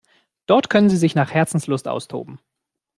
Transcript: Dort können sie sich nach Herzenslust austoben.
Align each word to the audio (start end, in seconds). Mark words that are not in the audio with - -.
Dort 0.47 0.71
können 0.71 0.89
sie 0.89 0.97
sich 0.97 1.13
nach 1.13 1.29
Herzenslust 1.31 1.87
austoben. 1.87 2.39